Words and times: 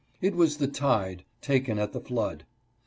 It 0.19 0.33
was 0.35 0.57
the" 0.57 0.67
tide,"" 0.85 1.25
taken 1.51 1.77
at 1.77 1.93
the 1.93 2.01
flood." 2.01 2.43